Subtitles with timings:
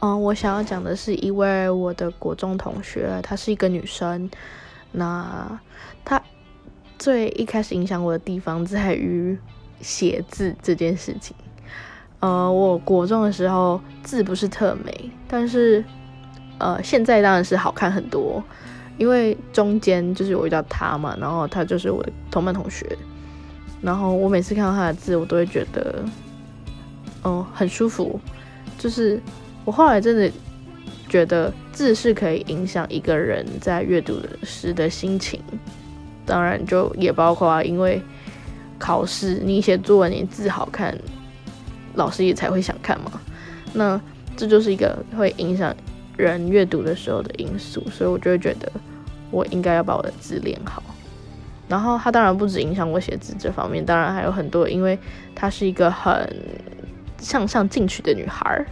[0.00, 4.30] 嗯，我想要讲的是一位我的国中同学，她是一个女生。
[4.92, 5.60] 那
[6.04, 6.22] 她
[6.98, 9.36] 最一开始影响我的地方在于
[9.80, 11.34] 写字这件事情。
[12.20, 15.84] 呃，我国中的时候字不是特美，但是
[16.58, 18.42] 呃，现在当然是好看很多。
[18.98, 22.84] 因为中间就是我遇到他嘛，然后他就是我的同班同学，
[23.80, 26.04] 然后我每次看到他的字，我都会觉得，
[27.22, 28.18] 嗯，很舒服。
[28.76, 29.22] 就是
[29.68, 30.32] 我后来真的
[31.10, 35.38] 觉得字是可以影响一个人在阅读的时的心情，
[36.24, 38.00] 当然就也包括啊因为
[38.78, 40.96] 考试你写作文你字好看。
[41.96, 43.20] 老师也才会想看嘛，
[43.74, 44.00] 那
[44.38, 45.76] 这就是一个会影响
[46.16, 48.72] 人阅读的时候的因素，所以我就会觉得
[49.30, 50.82] 我应该要把我的字练好。
[51.68, 54.98] 然后它当然不止影响我写字这方面，当然还有很多，因为
[55.34, 56.34] 她是一个很
[57.18, 58.64] 向上进取的女孩，